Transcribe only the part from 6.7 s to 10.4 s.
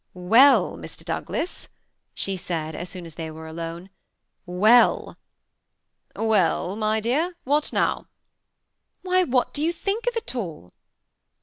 my dear.i what now?" <*Why, what do you think of it